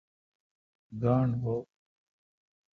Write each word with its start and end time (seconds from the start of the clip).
گاݨڈ 1.01 1.31
بھو۔ 1.41 1.55